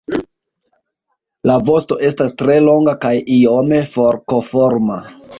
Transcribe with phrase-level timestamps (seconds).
[1.49, 4.97] La vosto estas tre longa kaj iome forkoforma.